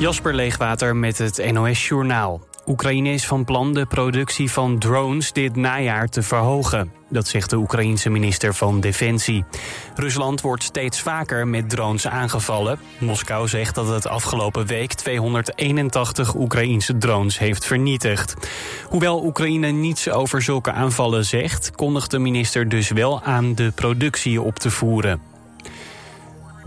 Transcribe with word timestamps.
Jasper 0.00 0.34
Leegwater 0.34 0.96
met 0.96 1.18
het 1.18 1.52
NOS 1.52 1.88
Journaal. 1.88 2.40
Oekraïne 2.66 3.12
is 3.12 3.26
van 3.26 3.44
plan 3.44 3.74
de 3.74 3.86
productie 3.86 4.50
van 4.50 4.78
drones 4.78 5.32
dit 5.32 5.56
najaar 5.56 6.08
te 6.08 6.22
verhogen. 6.22 6.92
Dat 7.08 7.28
zegt 7.28 7.50
de 7.50 7.56
Oekraïense 7.56 8.10
minister 8.10 8.54
van 8.54 8.80
Defensie. 8.80 9.44
Rusland 9.94 10.40
wordt 10.40 10.62
steeds 10.62 11.00
vaker 11.00 11.48
met 11.48 11.70
drones 11.70 12.06
aangevallen. 12.06 12.78
Moskou 12.98 13.48
zegt 13.48 13.74
dat 13.74 13.88
het 13.88 14.06
afgelopen 14.06 14.66
week 14.66 14.92
281 14.92 16.34
Oekraïense 16.34 16.98
drones 16.98 17.38
heeft 17.38 17.64
vernietigd. 17.66 18.34
Hoewel 18.88 19.24
Oekraïne 19.24 19.70
niets 19.70 20.10
over 20.10 20.42
zulke 20.42 20.72
aanvallen 20.72 21.24
zegt... 21.24 21.70
kondigt 21.70 22.10
de 22.10 22.18
minister 22.18 22.68
dus 22.68 22.90
wel 22.90 23.22
aan 23.22 23.54
de 23.54 23.72
productie 23.74 24.42
op 24.42 24.58
te 24.58 24.70
voeren. 24.70 25.29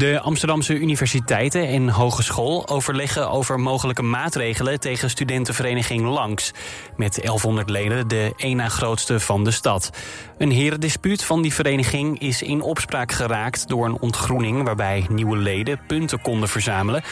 De 0.04 0.20
Amsterdamse 0.20 0.80
universiteiten 0.80 1.68
en 1.68 1.90
hogeschool 1.90 2.68
overleggen 2.68 3.30
over 3.30 3.60
mogelijke 3.60 4.02
maatregelen 4.02 4.80
tegen 4.80 5.10
studentenvereniging 5.10 6.06
Langs. 6.06 6.52
Met 6.98 7.20
1100 7.22 7.70
leden 7.70 8.08
de 8.08 8.34
één 8.38 8.58
na 8.58 8.70
grootste 8.70 9.20
van 9.20 9.44
de 9.44 9.52
stad. 9.52 9.90
Een 10.38 10.52
herendispuut 10.52 11.24
van 11.24 11.42
die 11.42 11.54
vereniging 11.54 12.20
is 12.20 12.42
in 12.42 12.62
opspraak 12.62 13.12
geraakt 13.12 13.68
door 13.68 13.86
een 13.86 14.00
ontgroening 14.00 14.64
waarbij 14.64 15.06
nieuwe 15.10 15.38
leden 15.38 15.80
punten 15.88 16.22
konden 16.22 16.50
verzamelen. 16.50 17.04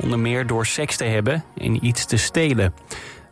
Onder 0.00 0.18
meer 0.18 0.46
door 0.46 0.66
seks 0.66 0.96
te 0.96 1.04
hebben 1.04 1.44
en 1.56 1.86
iets 1.86 2.04
te 2.04 2.16
stelen. 2.16 2.74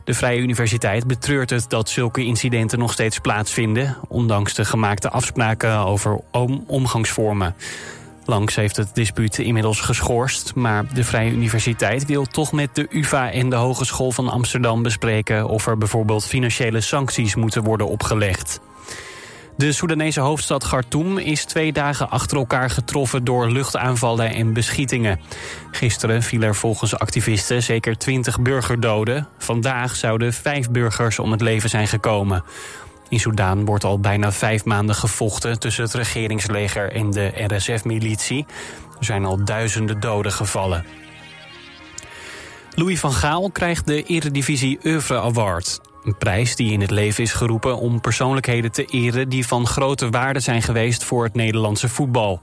De 0.05 0.15
Vrije 0.15 0.41
Universiteit 0.41 1.07
betreurt 1.07 1.51
het 1.51 1.71
dat 1.71 1.89
zulke 1.89 2.25
incidenten 2.25 2.79
nog 2.79 2.93
steeds 2.93 3.19
plaatsvinden, 3.19 3.97
ondanks 4.09 4.55
de 4.55 4.65
gemaakte 4.65 5.11
afspraken 5.11 5.77
over 5.77 6.21
omgangsvormen. 6.67 7.55
Langs 8.25 8.55
heeft 8.55 8.77
het 8.77 8.95
dispuut 8.95 9.39
inmiddels 9.39 9.81
geschorst, 9.81 10.55
maar 10.55 10.95
de 10.95 11.05
Vrije 11.05 11.31
Universiteit 11.31 12.07
wil 12.07 12.25
toch 12.25 12.53
met 12.53 12.75
de 12.75 12.87
UvA 12.91 13.31
en 13.31 13.51
de 13.51 13.57
Hogeschool 13.57 14.13
van 14.13 14.29
Amsterdam 14.29 14.83
bespreken 14.83 15.49
of 15.49 15.67
er 15.67 15.79
bijvoorbeeld 15.79 16.27
financiële 16.27 16.81
sancties 16.81 17.35
moeten 17.35 17.63
worden 17.63 17.89
opgelegd. 17.89 18.61
De 19.57 19.73
Soedanese 19.73 20.21
hoofdstad 20.21 20.69
Khartoum 20.69 21.19
is 21.19 21.45
twee 21.45 21.73
dagen 21.73 22.11
achter 22.11 22.37
elkaar 22.37 22.71
getroffen 22.71 23.25
door 23.25 23.51
luchtaanvallen 23.51 24.35
en 24.35 24.53
beschietingen. 24.53 25.21
Gisteren 25.71 26.23
vielen 26.23 26.49
er 26.49 26.55
volgens 26.55 26.99
activisten 26.99 27.63
zeker 27.63 27.99
twintig 27.99 28.41
burgerdoden. 28.41 29.29
Vandaag 29.39 29.97
zouden 29.97 30.33
vijf 30.33 30.71
burgers 30.71 31.19
om 31.19 31.31
het 31.31 31.41
leven 31.41 31.71
zijn 31.71 31.89
gekomen. 31.89 32.45
In 33.13 33.21
Soedan 33.21 33.65
wordt 33.65 33.85
al 33.85 34.01
bijna 34.01 34.33
vijf 34.33 34.65
maanden 34.65 34.95
gevochten 34.95 35.59
tussen 35.59 35.85
het 35.85 35.95
regeringsleger 35.95 36.93
en 36.93 37.11
de 37.11 37.33
RSF-militie. 37.35 38.47
Er 38.99 39.05
zijn 39.05 39.25
al 39.25 39.45
duizenden 39.45 40.01
doden 40.01 40.33
gevallen. 40.33 40.85
Louis 42.75 43.01
van 43.01 43.13
Gaal 43.13 43.51
krijgt 43.51 43.87
de 43.87 44.03
Eredivisie 44.03 44.79
Oeuvre 44.85 45.21
Award. 45.21 45.81
Een 46.05 46.17
prijs 46.17 46.57
die 46.57 46.73
in 46.73 46.81
het 46.81 46.91
leven 46.91 47.23
is 47.23 47.33
geroepen 47.33 47.79
om 47.79 48.01
persoonlijkheden 48.01 48.73
te 48.73 48.85
eren... 48.85 49.29
die 49.29 49.47
van 49.47 49.67
grote 49.67 50.11
waarde 50.11 50.41
zijn 50.41 50.63
geweest 50.63 51.05
voor 51.05 51.25
het 51.25 51.35
Nederlandse 51.35 51.89
voetbal. 51.89 52.41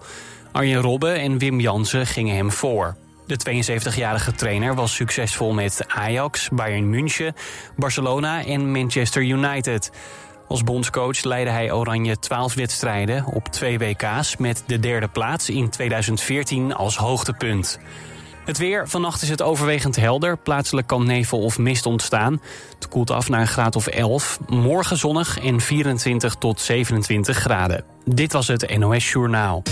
Arjen 0.52 0.81
Robben 0.81 1.20
en 1.20 1.38
Wim 1.38 1.59
Jansen 1.59 2.08
gingen 2.08 2.36
hem 2.36 2.52
voor. 2.52 2.95
De 3.25 3.40
72-jarige 3.50 4.31
trainer 4.31 4.75
was 4.75 4.95
succesvol 4.95 5.53
met 5.53 5.84
Ajax, 5.88 6.50
Bayern 6.50 6.90
München, 6.90 7.36
Barcelona 7.75 8.45
en 8.45 8.72
Manchester 8.72 9.22
United... 9.22 9.92
Als 10.50 10.64
bondscoach 10.64 11.23
leidde 11.23 11.52
hij 11.52 11.72
Oranje 11.72 12.19
12 12.19 12.53
wedstrijden 12.53 13.25
op 13.25 13.47
twee 13.47 13.78
WK's... 13.78 14.38
met 14.38 14.64
de 14.66 14.80
derde 14.80 15.08
plaats 15.08 15.50
in 15.50 15.69
2014 15.69 16.75
als 16.75 16.97
hoogtepunt. 16.97 17.80
Het 18.45 18.58
weer, 18.58 18.88
vannacht 18.88 19.22
is 19.22 19.30
het 19.30 19.41
overwegend 19.41 19.95
helder. 19.95 20.38
Plaatselijk 20.38 20.88
kan 20.88 21.06
nevel 21.06 21.39
of 21.39 21.58
mist 21.58 21.86
ontstaan. 21.86 22.41
Het 22.75 22.88
koelt 22.88 23.11
af 23.11 23.30
naar 23.30 23.41
een 23.41 23.47
graad 23.47 23.75
of 23.75 23.88
11. 23.88 24.39
Morgen 24.47 24.97
zonnig 24.97 25.39
en 25.39 25.61
24 25.61 26.36
tot 26.36 26.59
27 26.59 27.38
graden. 27.38 27.84
Dit 28.06 28.34
was 28.34 28.47
het 28.47 28.78
NOS 28.78 29.12
Journaal. 29.12 29.63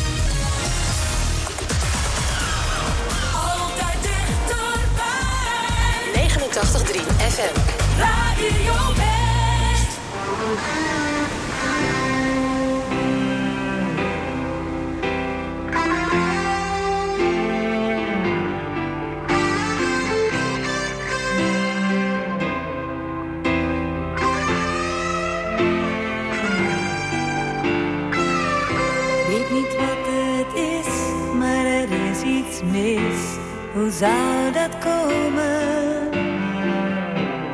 Zou 33.98 34.52
dat 34.52 34.78
komen? 34.78 36.10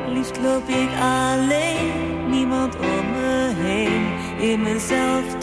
Liefst 0.08 0.38
loop 0.42 0.68
ik 0.68 0.88
alleen, 1.00 2.30
niemand 2.30 2.76
om 2.76 3.10
me 3.12 3.52
heen. 3.56 4.02
In 4.50 4.62
mezelf 4.62 5.34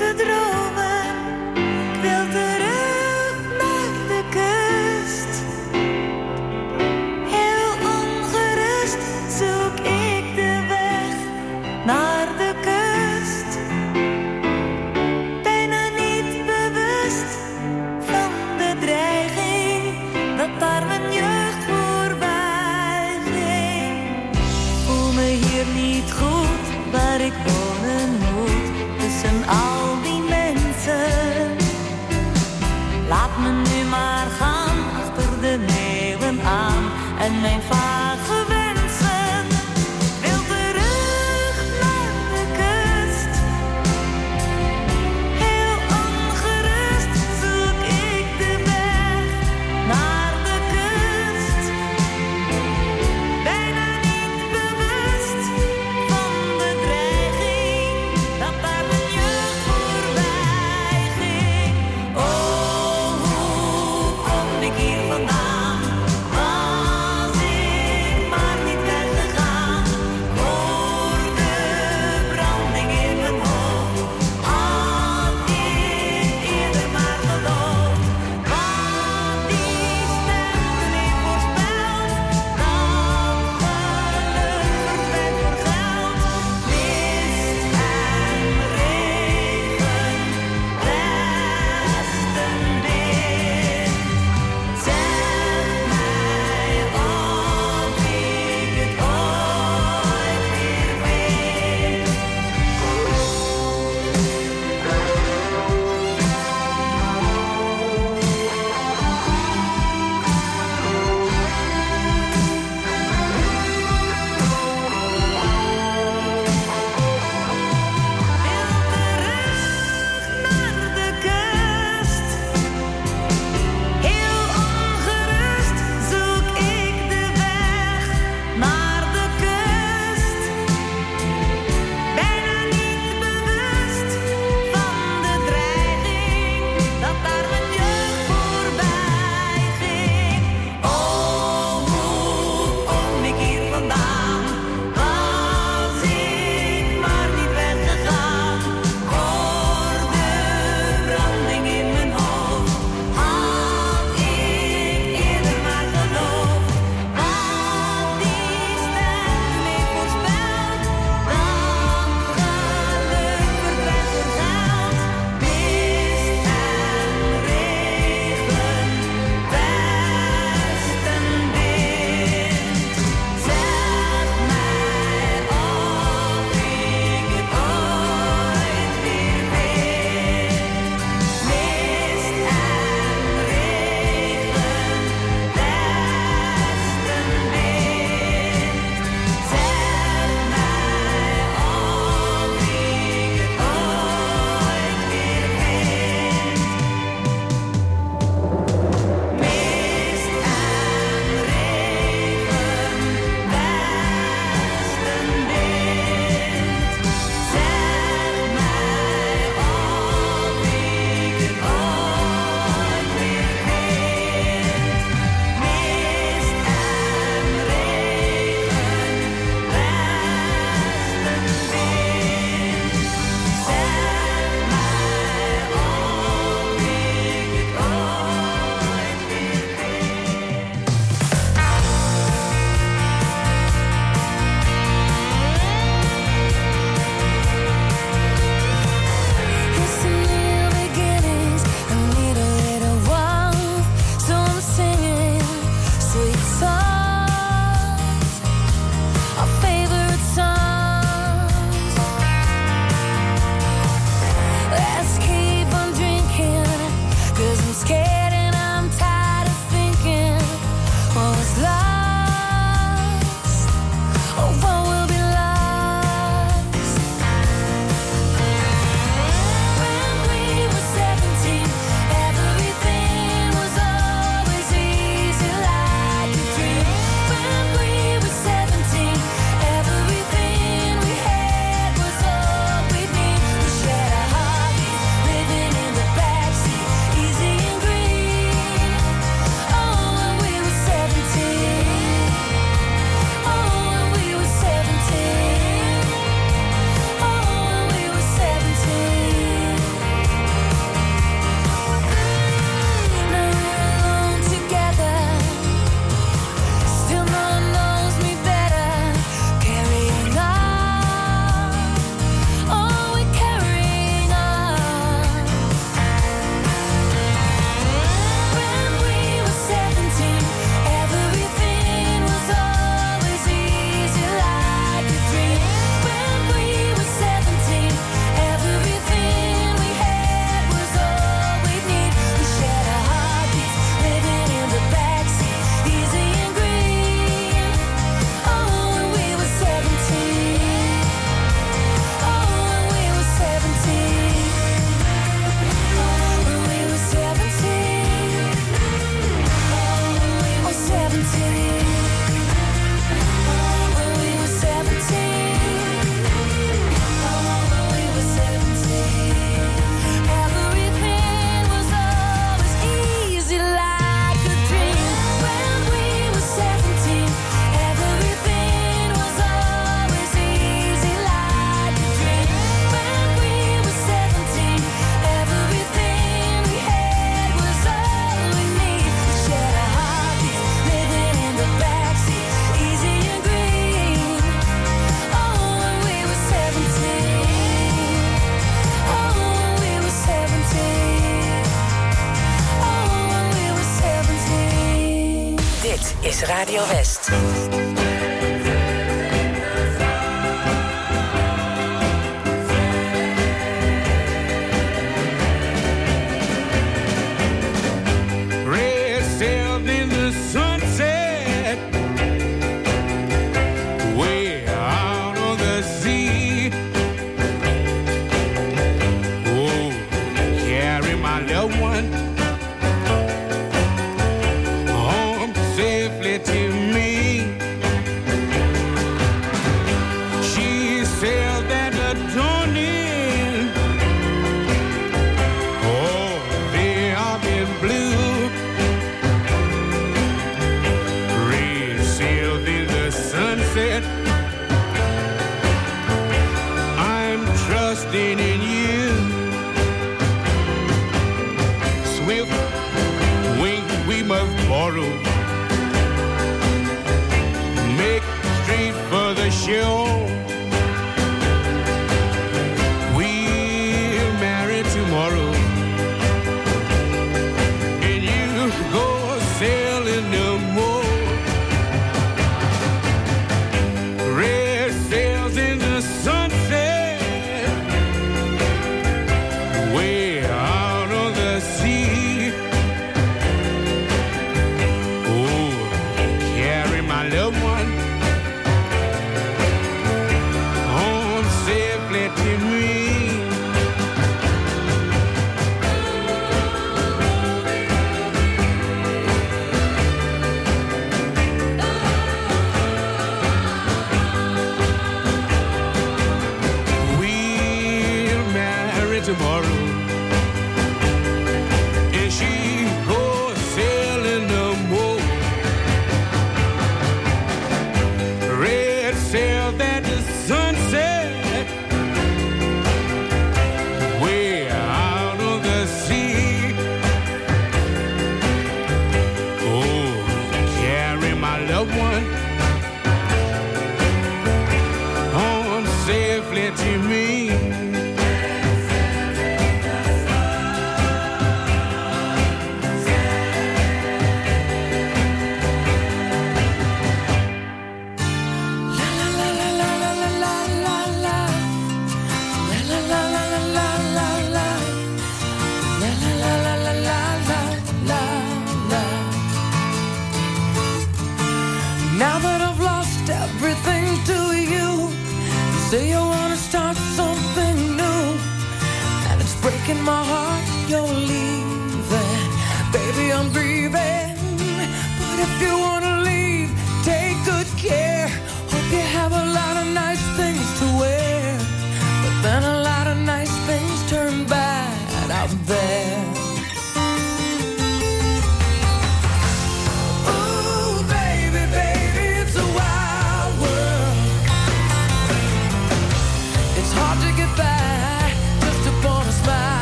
is 396.24 396.44
Radio 396.48 396.82
West. 396.84 398.01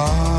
Ah. 0.00 0.37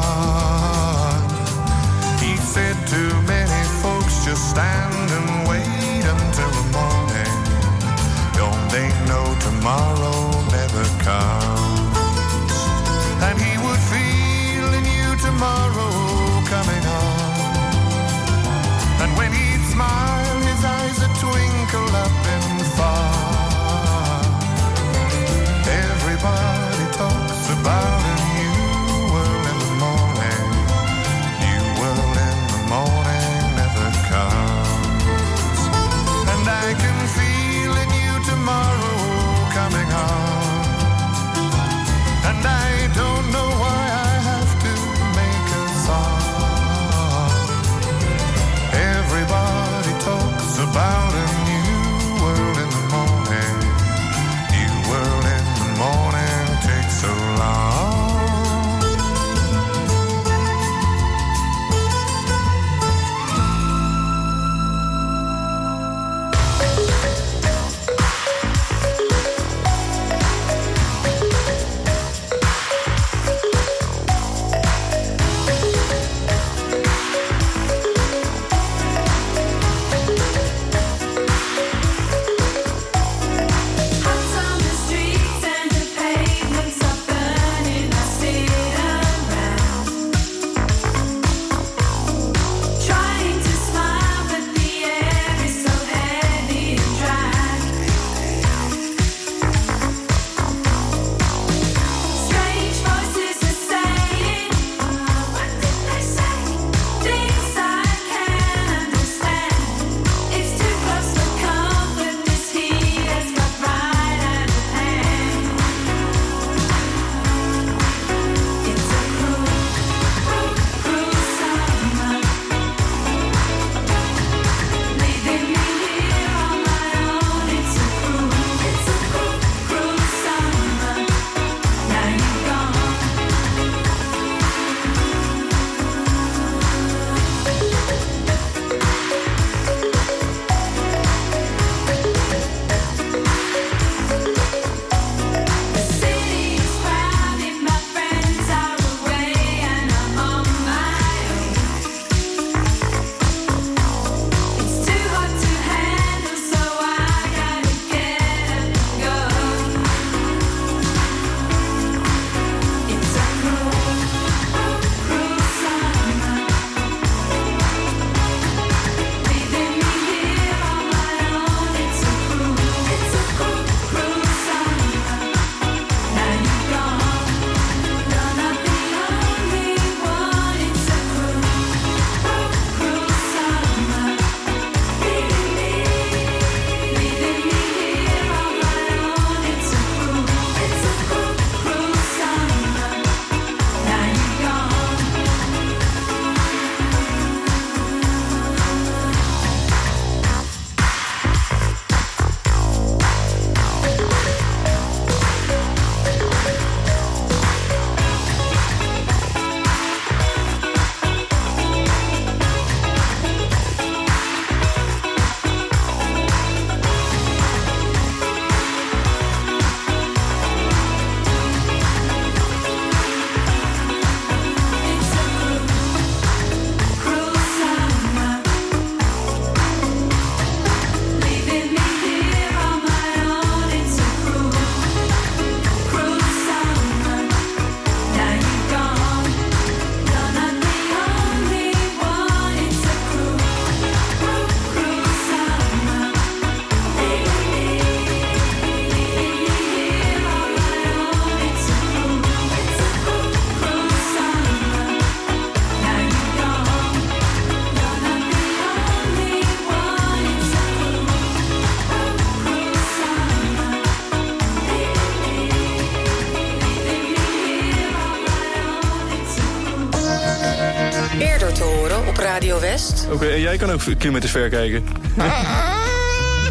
Oké, 273.12 273.26
en 273.26 273.42
jij 273.42 273.58
kan 273.58 273.72
ook 273.72 273.82
kilometers 273.98 274.32
ver 274.32 274.50
kijken. 274.50 274.88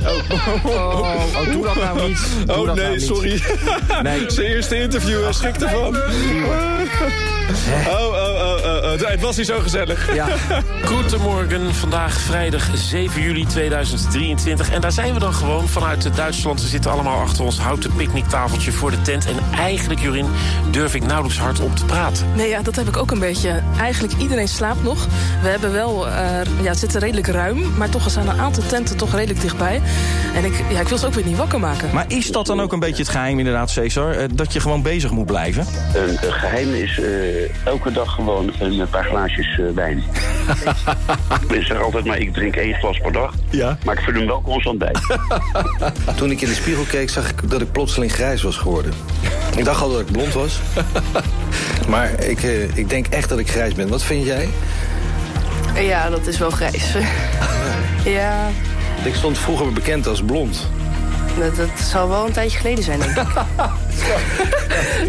Oh, 0.04 1.34
oh, 1.36 1.52
doe 1.52 1.64
dat 1.64 1.74
nou 1.74 2.08
niet. 2.08 2.18
Doe 2.46 2.56
Oh 2.56 2.74
nee, 2.74 2.86
nou 2.86 3.00
sorry. 3.00 3.42
Nee. 4.02 4.24
Zijn 4.30 4.46
eerste 4.46 4.80
interview, 4.80 5.22
hij 5.22 5.32
schrikt 5.32 5.62
ervan. 5.62 5.96
Oh, 7.88 8.17
oh. 8.92 9.08
Het 9.08 9.20
was 9.20 9.36
niet 9.36 9.46
zo 9.46 9.58
gezellig. 9.58 10.14
Ja. 10.14 10.26
Goedemorgen, 10.84 11.74
vandaag 11.74 12.20
vrijdag 12.20 12.68
7 12.74 13.22
juli 13.22 13.46
2023. 13.46 14.70
En 14.70 14.80
daar 14.80 14.92
zijn 14.92 15.14
we 15.14 15.20
dan 15.20 15.34
gewoon 15.34 15.68
vanuit 15.68 16.16
Duitsland. 16.16 16.62
We 16.62 16.68
zitten 16.68 16.90
allemaal 16.90 17.20
achter 17.20 17.44
ons 17.44 17.58
houten 17.58 17.92
picknicktafeltje 17.96 18.72
voor 18.72 18.90
de 18.90 19.02
tent. 19.02 19.26
En 19.26 19.36
eigenlijk, 19.56 20.00
Jorin, 20.00 20.26
durf 20.70 20.94
ik 20.94 21.06
nauwelijks 21.06 21.38
hardop 21.38 21.76
te 21.76 21.84
praten. 21.84 22.26
Nee, 22.34 22.48
ja, 22.48 22.62
dat 22.62 22.76
heb 22.76 22.88
ik 22.88 22.96
ook 22.96 23.10
een 23.10 23.18
beetje. 23.18 23.62
Eigenlijk 23.78 24.14
iedereen 24.18 24.48
slaapt 24.48 24.82
nog. 24.82 25.06
We 25.42 25.48
hebben 25.48 25.72
wel, 25.72 26.08
eh, 26.08 26.12
ja, 26.62 26.68
het 26.68 26.78
zit 26.78 26.94
er 26.94 27.00
redelijk 27.00 27.26
ruim, 27.26 27.76
maar 27.76 27.88
toch 27.88 28.10
zijn 28.10 28.28
een 28.28 28.40
aantal 28.40 28.62
tenten 28.66 28.96
toch 28.96 29.14
redelijk 29.14 29.40
dichtbij. 29.40 29.80
En 30.34 30.44
ik, 30.44 30.52
ja, 30.70 30.80
ik 30.80 30.88
wil 30.88 30.98
ze 30.98 31.06
ook 31.06 31.14
weer 31.14 31.26
niet 31.26 31.36
wakker 31.36 31.60
maken. 31.60 31.90
Maar 31.92 32.04
is 32.08 32.30
dat 32.32 32.46
dan 32.46 32.60
ook 32.60 32.72
een 32.72 32.80
beetje 32.80 33.02
het 33.02 33.12
geheim 33.12 33.38
inderdaad, 33.38 33.70
Cesar? 33.70 34.10
Eh, 34.10 34.24
Dat 34.32 34.52
je 34.52 34.60
gewoon 34.60 34.82
bezig 34.82 35.10
moet 35.10 35.26
blijven? 35.26 35.66
Een 35.94 36.32
geheim 36.32 36.74
is 36.74 37.00
eh, 37.00 37.66
elke 37.66 37.92
dag 37.92 38.14
gewoon 38.14 38.52
een 38.58 38.72
paar 38.86 39.04
glaasjes 39.04 39.58
eh, 39.58 39.64
wijn. 39.74 40.02
ik 41.58 41.62
zeg 41.62 41.82
altijd 41.82 42.04
maar, 42.04 42.18
ik 42.18 42.32
drink 42.32 42.56
één 42.56 42.74
glas 42.74 42.98
per 42.98 43.12
dag. 43.12 43.34
Ja. 43.50 43.78
Maar 43.84 43.94
ik 43.98 44.00
vul 44.04 44.14
hem 44.14 44.26
wel 44.26 44.42
constant 44.42 44.78
bij. 44.78 44.94
Toen 46.16 46.30
ik 46.30 46.40
in 46.40 46.48
de 46.48 46.54
spiegel 46.54 46.84
keek, 46.84 47.10
zag 47.10 47.30
ik 47.30 47.50
dat 47.50 47.60
ik 47.60 47.72
plotseling 47.72 48.12
grijs 48.12 48.42
was 48.42 48.56
geworden. 48.56 48.92
Ik 49.56 49.64
dacht 49.64 49.82
al 49.82 49.90
dat 49.90 50.00
ik 50.00 50.12
blond 50.12 50.32
was. 50.32 50.58
Maar 51.88 52.24
ik, 52.24 52.42
eh, 52.42 52.76
ik 52.76 52.88
denk 52.88 53.06
echt 53.06 53.28
dat 53.28 53.38
ik 53.38 53.50
grijs 53.50 53.74
ben. 53.74 53.88
Wat 53.88 54.02
vind 54.02 54.24
jij? 54.26 54.48
Ja, 55.80 56.10
dat 56.10 56.26
is 56.26 56.38
wel 56.38 56.50
grijs. 56.50 56.92
ja, 58.04 58.48
Ik 59.04 59.14
stond 59.14 59.38
vroeger 59.38 59.72
bekend 59.72 60.06
als 60.06 60.22
blond. 60.22 60.68
Dat, 61.36 61.56
dat 61.56 61.68
zal 61.90 62.08
wel 62.08 62.26
een 62.26 62.32
tijdje 62.32 62.58
geleden 62.58 62.84
zijn, 62.84 62.98
denk 62.98 63.16
ik. 63.16 63.26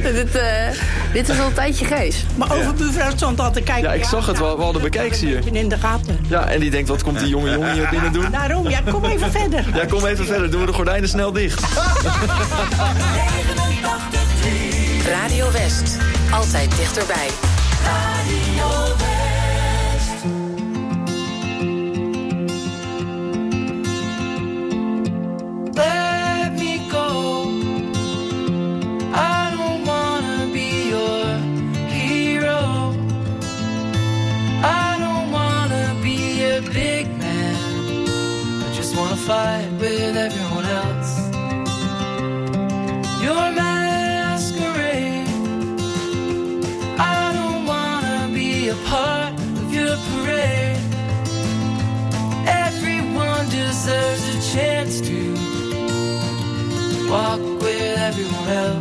dit, 0.13 0.35
eh, 0.35 0.67
dit 1.13 1.29
is 1.29 1.39
al 1.39 1.45
een 1.45 1.53
tijdje 1.53 1.85
grijs. 1.85 2.25
Maar 2.35 2.53
overbuurvrouw 2.53 3.11
stond 3.15 3.39
al 3.39 3.51
te 3.51 3.61
kijken. 3.61 3.89
Ja, 3.89 3.93
ik 3.93 4.03
zag 4.03 4.25
het 4.25 4.39
wel. 4.39 4.57
We 4.57 4.63
hadden 4.63 4.81
bekijken 4.81 5.19
hier. 5.19 5.41
In 5.51 5.69
de 5.69 5.77
gaten. 5.77 6.19
Ja, 6.27 6.47
en 6.47 6.59
die 6.59 6.69
denkt, 6.69 6.89
wat 6.89 7.03
komt 7.03 7.19
die 7.19 7.27
jonge 7.27 7.51
jongen 7.51 7.73
hier 7.73 7.87
binnen 7.89 8.13
doen? 8.13 8.31
Daarom, 8.31 8.69
ja, 8.69 8.79
kom 8.91 9.05
even 9.05 9.31
verder. 9.41 9.65
Ja, 9.73 9.85
kom 9.85 10.05
even 10.05 10.25
verder. 10.25 10.51
Doen 10.51 10.59
we 10.59 10.65
de 10.65 10.73
gordijnen 10.73 11.09
snel 11.09 11.31
dicht. 11.31 11.61
Radio 15.09 15.51
West. 15.51 15.97
Altijd 16.31 16.77
dichterbij. 16.77 17.48
help. 58.49 58.78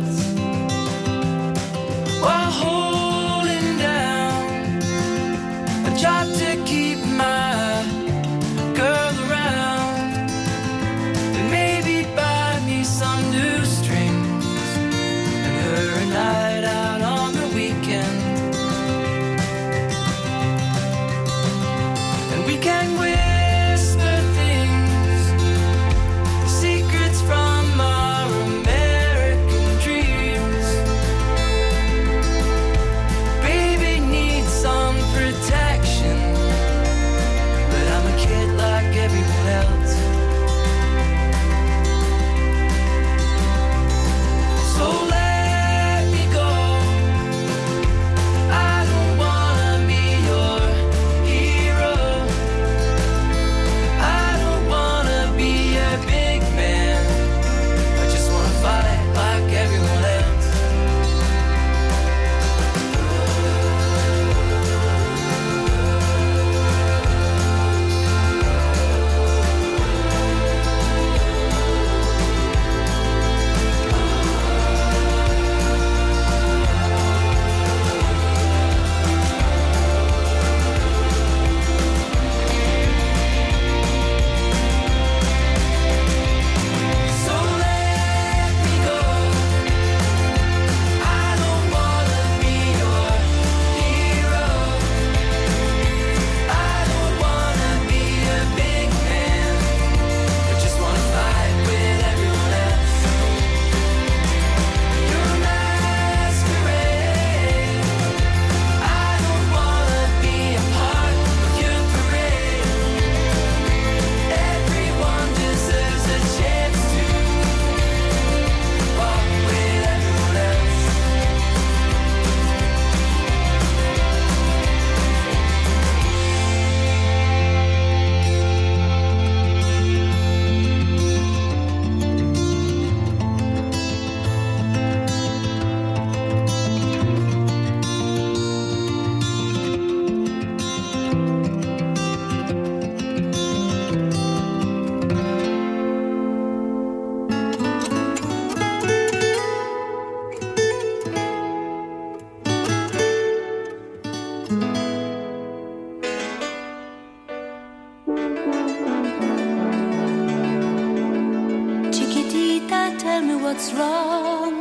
tell 163.19 163.27
me 163.27 163.35
what's 163.35 163.73
wrong. 163.73 164.55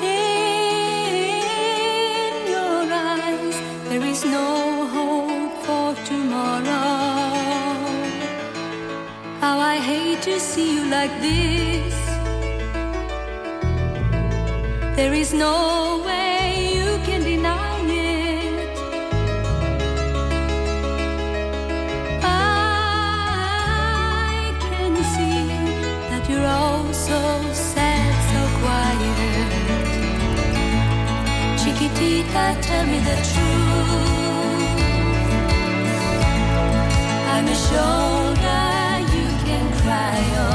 In 0.00 1.26
your 2.54 2.82
eyes, 2.92 3.56
there 3.88 4.04
is 4.12 4.24
no 4.24 4.86
hope 4.96 5.54
for 5.66 5.94
tomorrow. 6.04 6.90
How 9.40 9.56
I 9.58 9.76
hate 9.76 10.22
to 10.22 10.40
see 10.40 10.74
you 10.76 10.84
like 10.86 11.14
this. 11.20 11.94
There 14.96 15.12
is 15.12 15.32
no 15.32 16.03
so 27.06 27.20
sad, 27.52 28.14
so 28.30 28.40
quiet. 28.60 29.50
Chiquitita, 31.60 32.44
tell 32.62 32.86
me 32.86 32.98
the 33.08 33.16
truth. 33.30 34.78
I'm 37.32 37.46
a 37.46 37.58
shoulder 37.68 38.64
you 39.14 39.26
can 39.44 39.64
cry 39.82 40.22
on. 40.48 40.53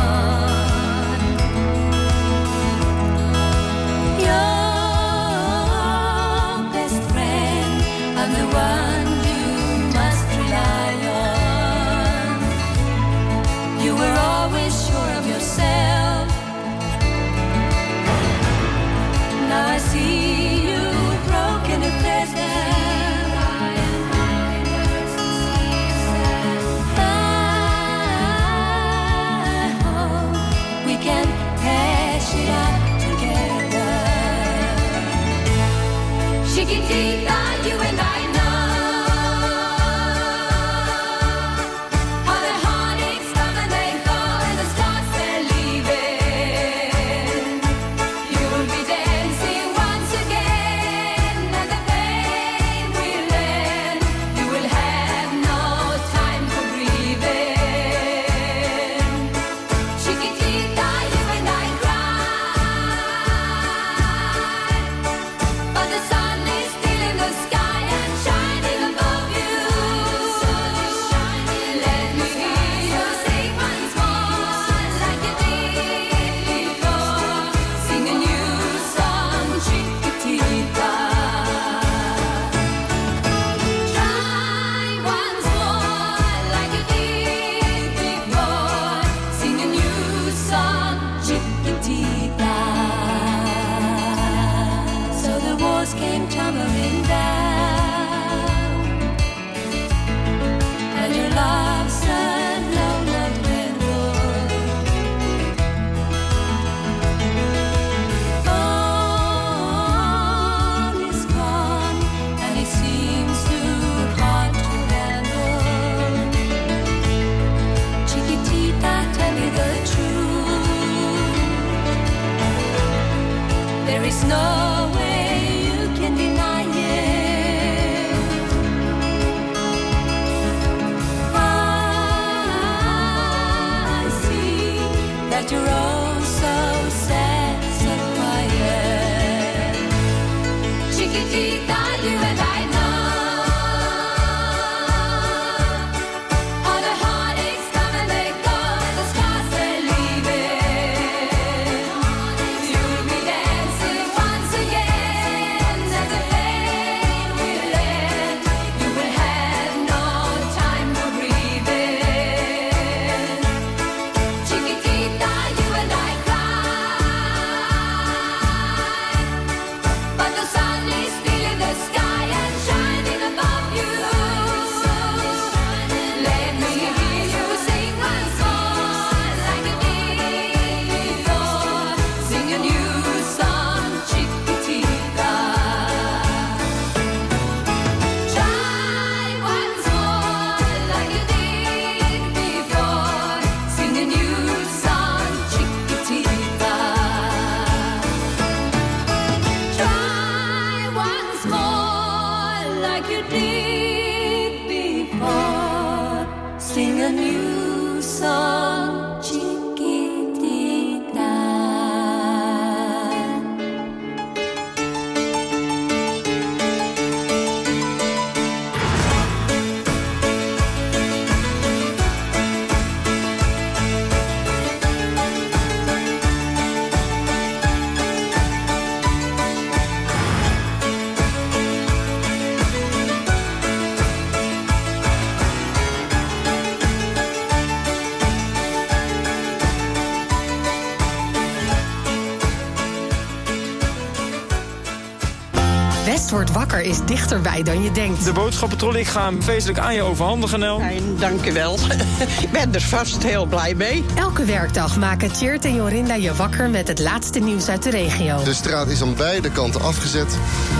Is 246.89 246.99
dichterbij 247.05 247.63
dan 247.63 247.83
je 247.83 247.91
denkt. 247.91 248.23
De 248.25 248.31
boodschappentrolley, 248.31 248.99
ik 248.99 249.07
ga 249.07 249.25
hem 249.25 249.41
feestelijk 249.41 249.79
aan 249.79 249.93
je 249.93 250.01
overhandigen, 250.01 250.59
Nel. 250.59 250.79
En 250.79 251.15
dank 251.19 251.45
u 251.45 251.53
wel. 251.53 251.77
Ik 252.41 252.51
ben 252.51 252.73
er 252.73 252.81
vast 252.81 253.23
heel 253.23 253.45
blij 253.45 253.75
mee. 253.75 254.05
Elke 254.15 254.45
werkdag 254.45 254.97
maken 254.97 255.31
Tjeerd 255.31 255.65
en 255.65 255.75
Jorinda 255.75 256.13
je 256.13 256.33
wakker 256.33 256.69
met 256.69 256.87
het 256.87 256.99
laatste 256.99 257.39
nieuws 257.39 257.67
uit 257.69 257.83
de 257.83 257.89
regio. 257.89 258.43
De 258.43 258.53
straat 258.53 258.87
is 258.87 259.01
aan 259.01 259.15
beide 259.15 259.51
kanten 259.51 259.81
afgezet. 259.81 260.37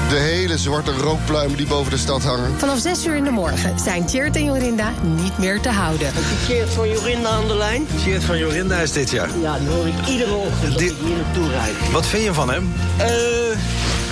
De 0.10 0.15
hele 0.15 0.58
zwarte 0.58 0.91
rookpluimen 0.91 1.58
die 1.58 1.67
boven 1.67 1.91
de 1.91 1.98
stad 1.98 2.24
hangen. 2.24 2.52
Vanaf 2.58 2.80
6 2.80 3.06
uur 3.06 3.15
in 3.15 3.24
de 3.24 3.32
morgen 3.32 3.80
zijn 3.80 4.06
Tjeerd 4.06 4.36
en 4.36 4.43
Jorinda 4.43 4.91
niet 5.02 5.38
meer 5.38 5.60
te 5.62 5.69
houden. 5.69 6.12
Tjeerd 6.45 6.69
van 6.69 6.89
Jorinda 6.89 7.30
aan 7.30 7.48
de 7.48 7.56
lijn? 7.56 7.88
Tjeerd 8.02 8.24
van 8.24 8.38
Jorinda 8.38 8.78
is 8.78 8.91
dit 8.91 9.12
jaar. 9.12 9.30
Ja, 9.41 9.58
die 9.60 9.67
hoor 9.67 9.88
ik 9.88 10.08
iedere 10.08 10.34
ochtend 10.34 10.74
als 10.74 10.84
ik 10.84 10.93
hier 11.04 11.15
naartoe 11.24 11.50
rijd. 11.50 11.91
Wat 11.91 12.06
vind 12.06 12.24
je 12.24 12.34
van 12.34 12.50
hem? 12.50 12.74
Eh, 12.98 13.08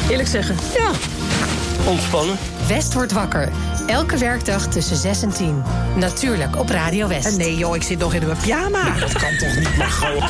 Eerlijk 0.10 0.30
zeggen. 0.30 0.56
ja, 0.76 0.92
ontspannen. 1.88 2.38
West 2.68 2.94
wordt 2.94 3.12
wakker. 3.12 3.50
Elke 3.88 4.18
werkdag 4.18 4.68
tussen 4.68 4.98
6 4.98 5.22
en 5.22 5.30
10. 5.30 5.64
Natuurlijk 5.96 6.60
op 6.60 6.70
Radio 6.70 7.08
West. 7.08 7.38
Nee 7.38 7.58
joh, 7.58 7.76
ik 7.76 7.84
zit 7.84 8.00
nog 8.00 8.14
in 8.14 8.26
mijn 8.26 8.38
pyjama. 8.38 9.00
Dat 9.00 9.14
kan 9.14 9.38
toch 9.38 9.56
niet, 9.56 9.78
maar 9.78 9.90
gewoon. 9.90 10.24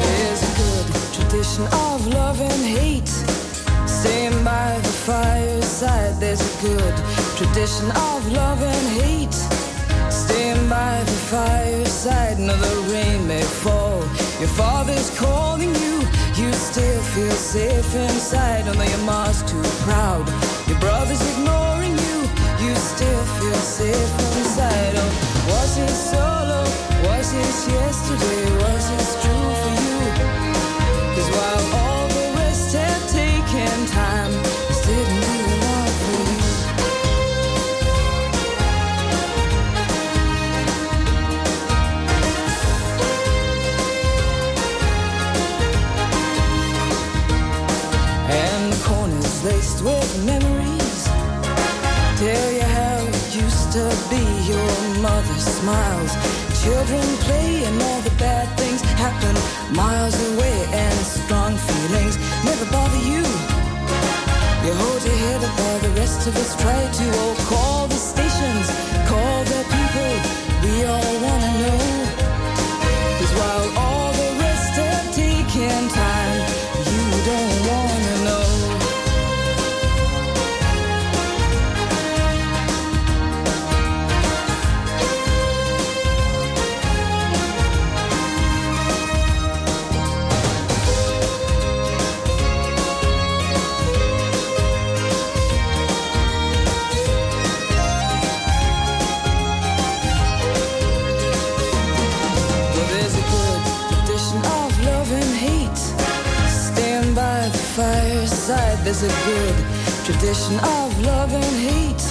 There's 0.00 0.42
a 0.42 0.54
good 0.56 0.86
tradition 1.12 1.64
of 1.64 2.06
love 2.06 2.42
and 2.42 2.64
hate. 2.64 3.33
Staying 4.04 4.44
by 4.44 4.78
the 4.82 4.94
fireside, 5.08 6.20
there's 6.20 6.42
a 6.42 6.60
good 6.60 6.94
tradition 7.38 7.88
of 8.12 8.20
love 8.32 8.60
and 8.62 8.86
hate. 9.00 9.32
Staying 10.12 10.68
by 10.68 11.02
the 11.04 11.18
fireside, 11.32 12.38
no, 12.38 12.54
the 12.54 12.92
rain 12.92 13.26
may 13.26 13.40
fall. 13.40 14.00
Your 14.40 14.52
father's 14.60 15.08
calling 15.18 15.74
you, 15.74 15.94
you 16.36 16.52
still 16.52 17.00
feel 17.14 17.30
safe 17.30 17.94
inside. 17.94 18.68
Although 18.68 18.92
your 18.94 19.04
mom's 19.06 19.42
too 19.50 19.62
proud, 19.88 20.28
your 20.68 20.78
brother's 20.80 21.24
ignoring 21.32 21.96
you, 21.96 22.18
you 22.60 22.74
still 22.76 23.24
feel 23.40 23.60
safe 23.80 24.12
inside. 24.36 24.92
Oh, 25.00 25.12
was 25.48 25.78
it 25.78 25.94
solo? 26.12 26.60
Was 27.08 27.32
it 27.32 27.72
yesterday? 27.72 28.42
Was 28.64 28.84
it 28.96 29.06
true 29.22 29.50
for 29.62 29.74
you? 29.80 29.98
Cause 31.16 31.30
while 31.36 31.83
mother 55.04 55.38
smiles. 55.38 56.12
Children 56.64 57.04
play 57.26 57.64
and 57.68 57.76
all 57.82 58.00
the 58.08 58.14
bad 58.26 58.46
things 58.58 58.80
happen. 59.04 59.34
Miles 59.76 60.16
away 60.30 60.58
and 60.72 60.98
strong 61.18 61.52
feelings 61.68 62.16
Never 62.48 62.66
bother 62.72 63.02
you. 63.12 63.24
You 64.64 64.72
hold 64.82 65.00
your 65.08 65.18
head 65.24 65.44
up 65.44 65.54
while 65.60 65.80
the 65.86 65.92
rest 66.00 66.26
of 66.28 66.34
us 66.42 66.50
try 66.62 66.80
to 66.98 67.06
Oh, 67.22 67.34
call 67.52 67.86
the 67.92 68.00
stations, 68.12 68.66
call 69.10 69.38
the 69.52 69.60
people 69.74 70.12
We 70.64 70.72
all 70.94 71.13
There's 108.94 109.12
a 109.12 109.24
good 109.26 109.56
tradition 110.04 110.54
of 110.62 111.02
love 111.02 111.32
and 111.32 111.56
hate. 111.66 112.04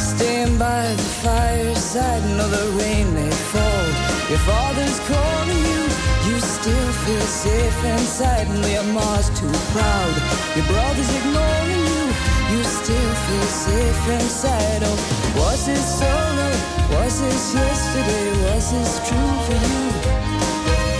Stand 0.00 0.58
by 0.58 0.88
the 0.88 1.08
fireside. 1.20 2.22
No, 2.38 2.48
the 2.48 2.72
rain 2.80 3.12
may 3.12 3.30
fall. 3.52 3.86
Your 4.30 4.40
father's 4.48 4.98
calling 5.12 5.60
you. 5.60 5.82
You 6.24 6.40
still 6.40 6.92
feel 7.04 7.20
safe 7.20 7.84
inside. 7.84 8.48
No, 8.48 8.66
your 8.66 8.88
mom's 8.96 9.28
too 9.38 9.52
proud. 9.76 10.14
Your 10.56 10.64
brother's 10.64 11.12
ignoring 11.20 11.84
you. 11.84 12.04
You 12.48 12.64
still 12.64 13.14
feel 13.26 13.48
safe 13.68 14.08
inside. 14.16 14.80
Oh, 14.88 14.96
was 15.36 15.68
it 15.68 15.84
solo? 16.00 16.48
Was 16.96 17.20
this 17.20 17.52
yesterday? 17.52 18.26
Was 18.48 18.72
this 18.72 18.92
true 19.06 19.32
for 19.44 19.58
you? 19.68 19.84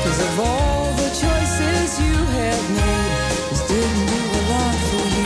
Cause 0.04 0.20
of 0.28 0.40
all 0.40 0.92
the 0.92 1.08
choices 1.08 2.00
you 2.04 2.16
have 2.36 2.64
made, 2.70 3.08
this 3.08 3.15
didn't 3.68 4.06
do 4.06 4.14
a 4.14 4.42
lot 4.50 4.74
for 4.74 5.20
you. 5.20 5.25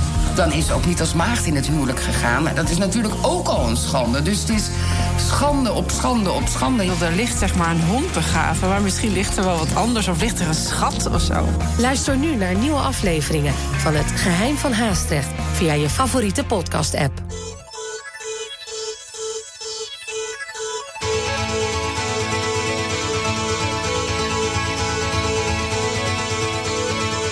dan 0.35 0.51
is 0.51 0.65
ze 0.65 0.73
ook 0.73 0.85
niet 0.85 0.99
als 0.99 1.13
maagd 1.13 1.45
in 1.45 1.55
het 1.55 1.67
huwelijk 1.67 1.99
gegaan. 1.99 2.43
Maar 2.43 2.55
dat 2.55 2.69
is 2.69 2.77
natuurlijk 2.77 3.13
ook 3.21 3.47
al 3.47 3.67
een 3.67 3.77
schande. 3.77 4.21
Dus 4.21 4.39
het 4.39 4.49
is 4.49 4.69
schande 5.17 5.71
op 5.73 5.91
schande 5.91 6.31
op 6.31 6.47
schande. 6.47 6.83
Er 7.01 7.15
ligt 7.15 7.37
zeg 7.37 7.55
maar 7.55 7.69
een 7.69 7.81
hond 7.81 8.13
begraven, 8.13 8.69
maar 8.69 8.81
misschien 8.81 9.13
ligt 9.13 9.37
er 9.37 9.43
wel 9.43 9.57
wat 9.57 9.75
anders... 9.75 10.07
of 10.07 10.21
ligt 10.21 10.39
er 10.39 10.47
een 10.47 10.53
schat 10.53 11.09
of 11.13 11.21
zo. 11.21 11.45
Luister 11.77 12.17
nu 12.17 12.35
naar 12.35 12.55
nieuwe 12.55 12.79
afleveringen 12.79 13.53
van 13.77 13.93
Het 13.95 14.11
Geheim 14.15 14.57
van 14.57 14.73
Haastrecht... 14.73 15.27
via 15.51 15.73
je 15.73 15.89
favoriete 15.89 16.43
podcast-app. 16.43 17.21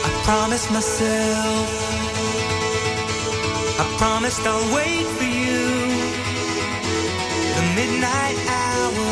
I 0.06 0.22
promised 0.24 0.70
myself, 0.70 1.79
I 3.82 3.86
promised 3.98 4.42
I'll 4.46 4.76
wait 4.76 5.08
for 5.18 5.24
you. 5.24 5.64
The 7.58 7.64
midnight 7.80 8.38
hour, 8.62 9.12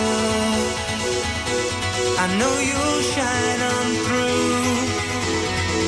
I 2.24 2.28
know 2.39 2.53
you'll 2.70 3.03
shine 3.15 3.61
on 3.76 3.88
through. 4.05 4.57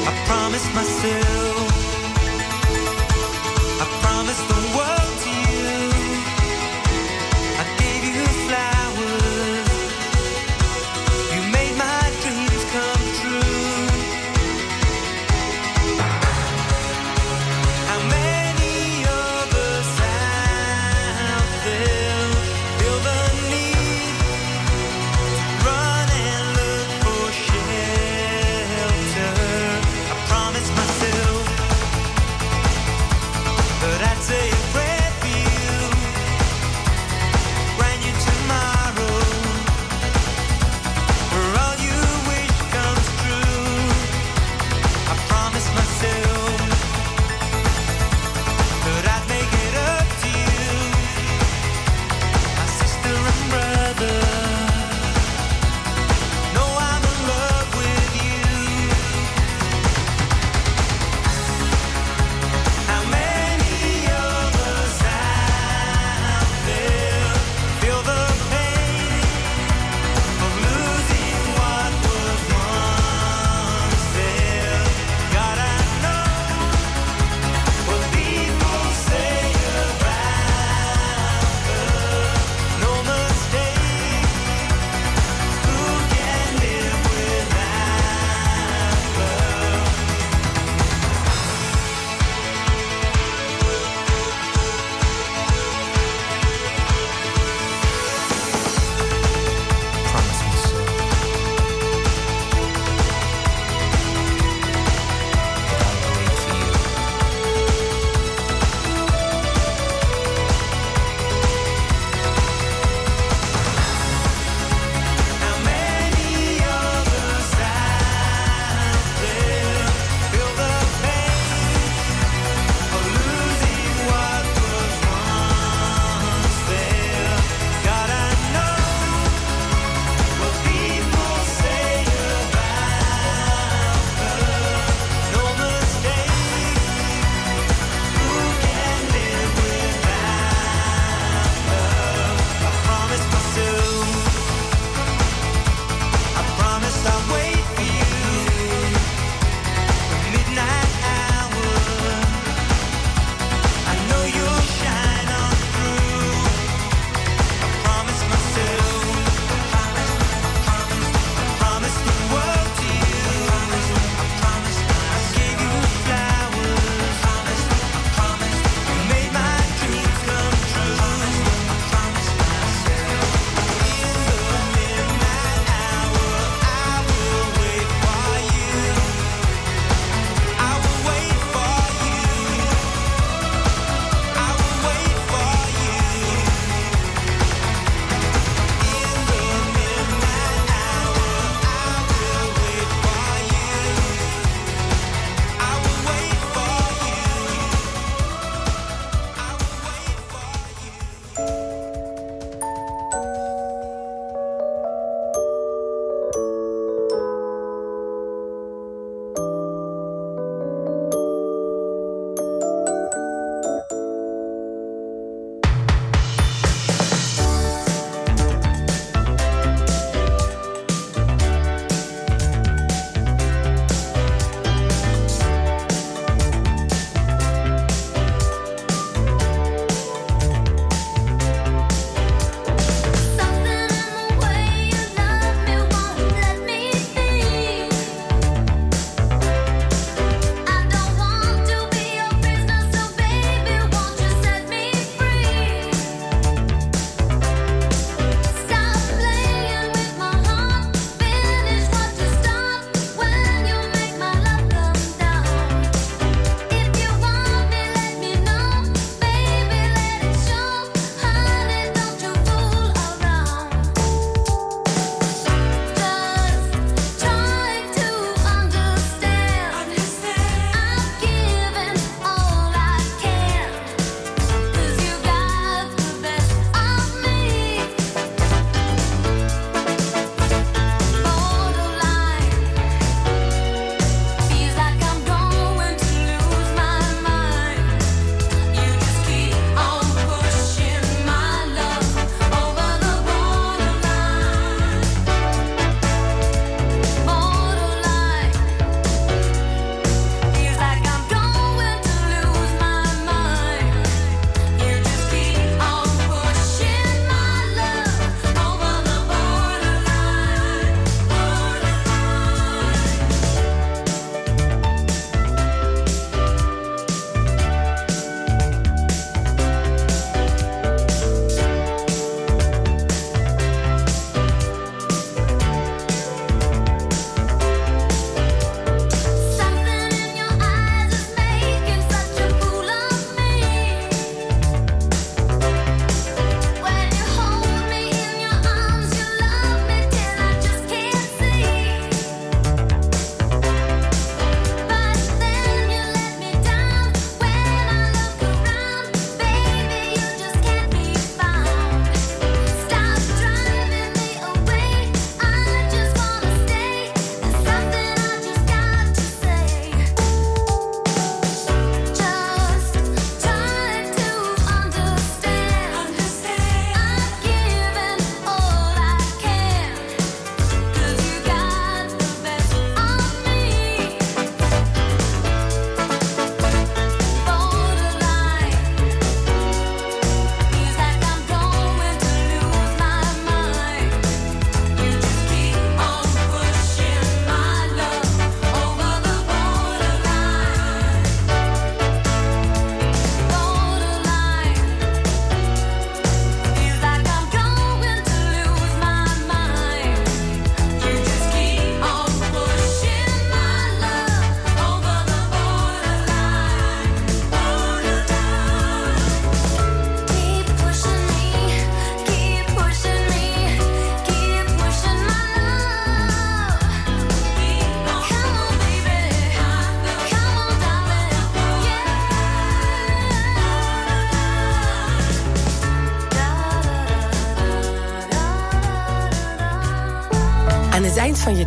I 0.10 0.12
promised 0.30 0.72
myself, 0.80 1.68
I 3.84 3.86
promised 4.02 4.48
the 4.48 4.78
world 4.78 4.99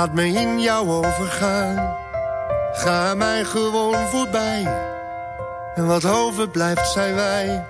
Laat 0.00 0.14
me 0.14 0.26
in 0.26 0.60
jou 0.60 0.88
overgaan. 0.88 1.96
Ga 2.72 3.14
mij 3.14 3.44
gewoon 3.44 4.06
voorbij. 4.08 4.66
En 5.74 5.86
wat 5.86 6.04
overblijft 6.04 6.92
zijn 6.92 7.14
wij. 7.14 7.64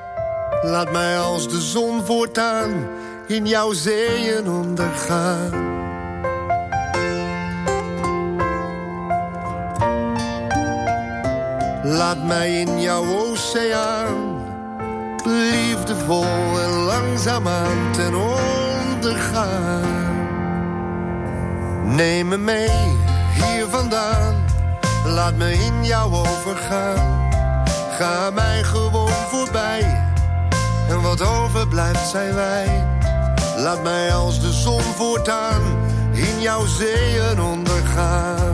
Laat 0.62 0.92
mij 0.92 1.18
als 1.18 1.48
de 1.48 1.60
zon 1.60 2.04
voortaan 2.04 2.88
in 3.26 3.46
jouw 3.46 3.72
zeeën 3.72 4.48
ondergaan. 4.48 5.50
Laat 11.82 12.24
mij 12.24 12.60
in 12.60 12.80
jouw 12.80 13.04
oceaan 13.18 14.44
liefdevol 15.24 16.60
en 16.60 16.70
langzaamaan 16.70 17.92
ten 17.92 18.14
onder 18.14 19.16
gaan. 19.16 20.09
Neem 21.90 22.28
me 22.28 22.38
mee 22.38 22.70
hier 23.34 23.66
vandaan, 23.68 24.44
laat 25.04 25.34
me 25.34 25.52
in 25.52 25.84
jou 25.84 26.14
overgaan. 26.14 27.28
Ga 27.98 28.30
mij 28.30 28.62
gewoon 28.62 29.12
voorbij, 29.30 30.12
en 30.88 31.02
wat 31.02 31.22
overblijft 31.22 32.08
zijn 32.08 32.34
wij. 32.34 32.86
Laat 33.56 33.82
mij 33.82 34.14
als 34.14 34.40
de 34.40 34.52
zon 34.52 34.82
voortaan 34.82 35.62
in 36.12 36.40
jouw 36.40 36.66
zeeën 36.66 37.40
ondergaan. 37.40 38.49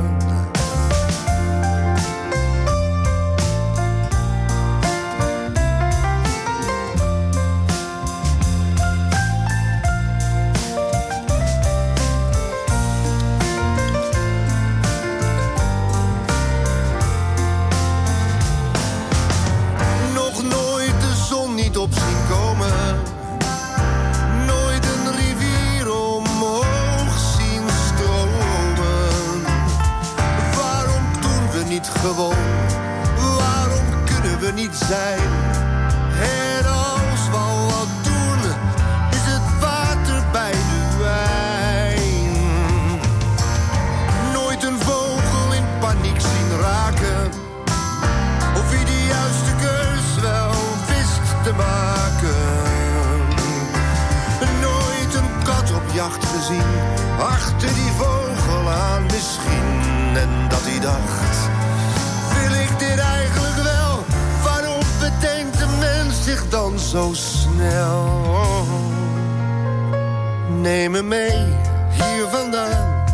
Neem 70.66 70.90
me 70.90 71.02
mee, 71.02 71.44
hier 71.90 72.28
vandaan, 72.30 73.04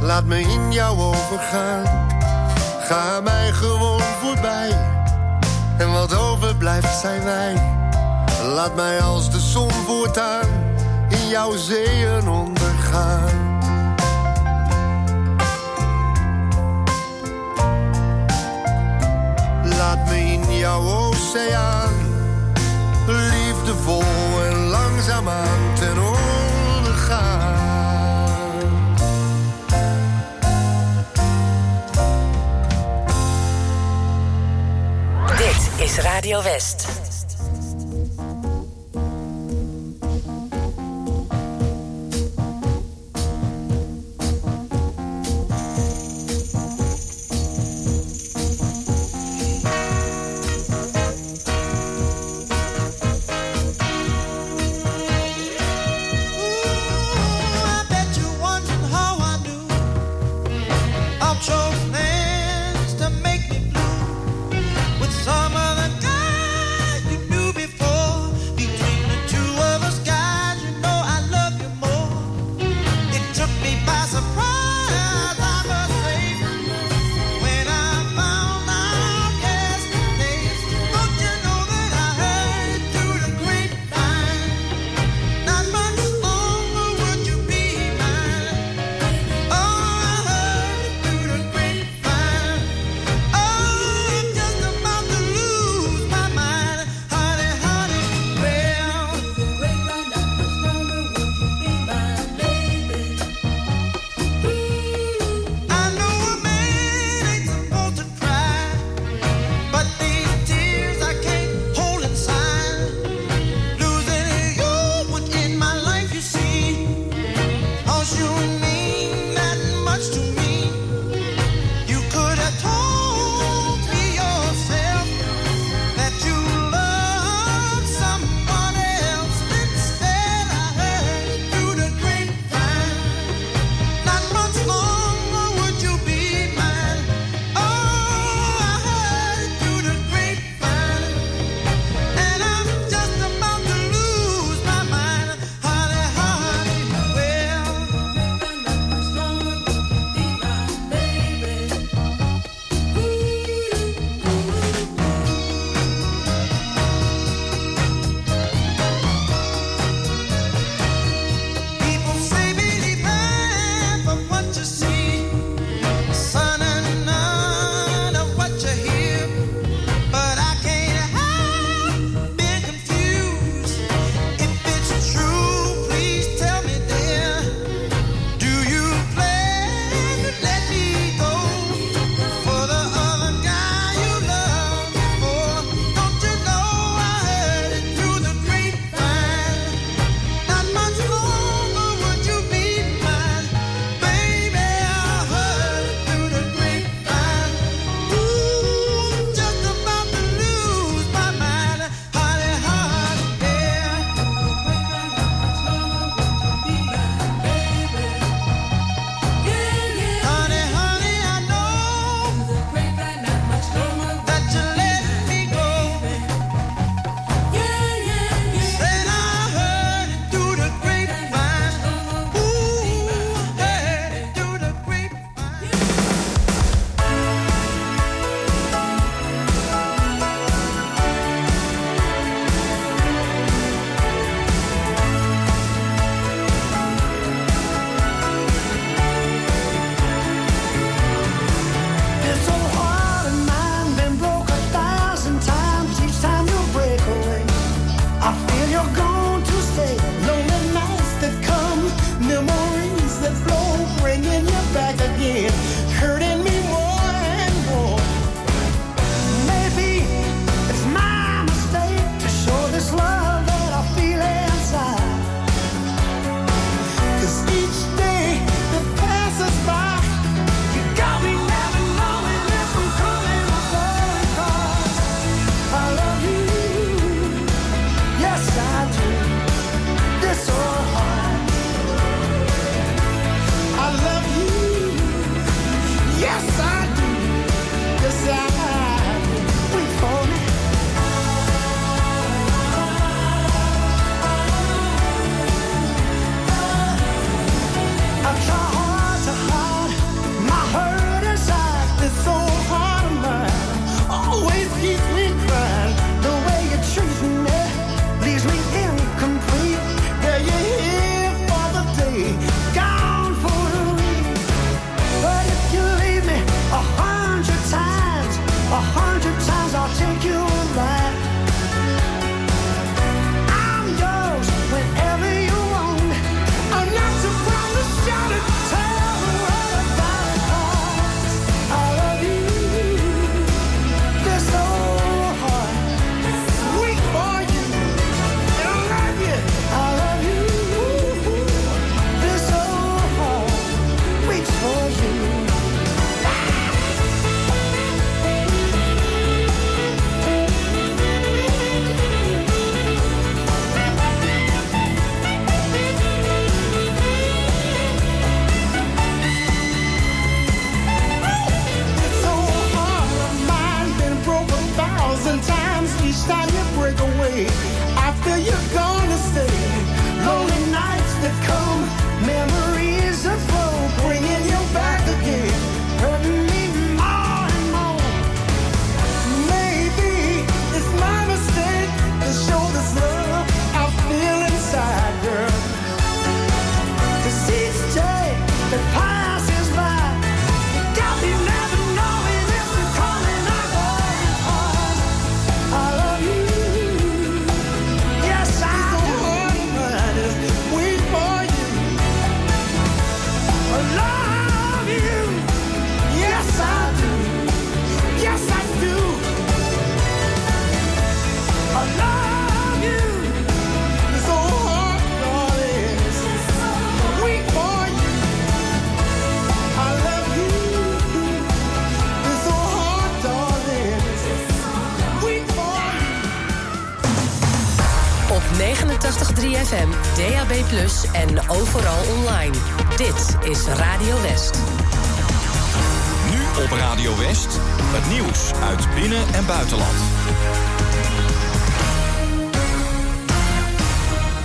laat 0.00 0.24
me 0.24 0.40
in 0.40 0.72
jou 0.72 0.98
overgaan. 1.00 1.84
Ga 2.80 3.20
mij 3.20 3.52
gewoon 3.52 4.00
voorbij. 4.22 4.70
En 5.78 5.92
wat 5.92 6.16
overblijft 6.18 7.00
zijn 7.00 7.24
wij. 7.24 7.54
Laat 8.42 8.76
mij 8.76 9.00
als 9.00 9.30
de 9.30 9.40
zon 9.40 9.70
voortaan 9.70 10.48
in 11.08 11.28
jouw 11.28 11.56
zeeën 11.56 12.28
ondergaan. 12.28 13.58
Laat 19.78 20.08
me 20.08 20.16
in 20.16 20.58
jouw 20.58 20.82
oceaan 20.82 21.94
liefdevol 23.06 24.02
en 24.50 24.56
langzaamaan 24.56 25.74
ten 25.74 25.98
onder 25.98 26.25
is 35.86 35.98
Radio 36.04 36.40
West. 36.42 37.05